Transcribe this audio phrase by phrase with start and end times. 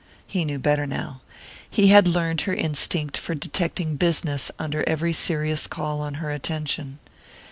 [0.25, 1.21] He knew better now
[1.69, 6.97] he had learned her instinct for detecting "business" under every serious call on her attention.